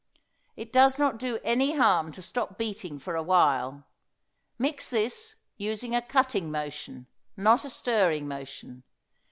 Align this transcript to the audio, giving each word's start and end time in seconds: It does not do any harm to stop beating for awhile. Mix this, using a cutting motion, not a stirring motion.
It 0.55 0.73
does 0.73 0.97
not 0.97 1.19
do 1.19 1.37
any 1.43 1.75
harm 1.77 2.11
to 2.13 2.23
stop 2.23 2.57
beating 2.57 2.97
for 2.97 3.15
awhile. 3.15 3.83
Mix 4.57 4.89
this, 4.89 5.35
using 5.57 5.93
a 5.95 6.01
cutting 6.01 6.49
motion, 6.49 7.05
not 7.37 7.65
a 7.65 7.69
stirring 7.69 8.27
motion. 8.27 8.81